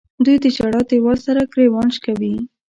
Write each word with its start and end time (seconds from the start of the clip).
دوی 0.25 0.37
د 0.43 0.45
ژړا 0.55 0.81
دیوال 0.89 1.17
سره 1.27 1.41
ګریوان 1.53 1.87
شکوي. 1.95 2.35